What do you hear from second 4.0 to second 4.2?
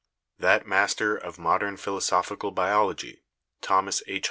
H.